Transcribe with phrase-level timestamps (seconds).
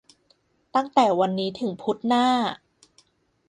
[0.75, 2.25] ตั้งแต่วันนี้ถึงพุธหน้า!